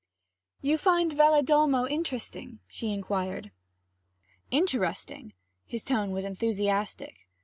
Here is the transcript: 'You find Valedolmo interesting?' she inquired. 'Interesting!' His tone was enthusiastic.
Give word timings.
'You 0.61 0.79
find 0.79 1.13
Valedolmo 1.13 1.85
interesting?' 1.87 2.57
she 2.67 2.91
inquired. 2.91 3.51
'Interesting!' 4.49 5.33
His 5.67 5.83
tone 5.83 6.09
was 6.09 6.25
enthusiastic. 6.25 7.27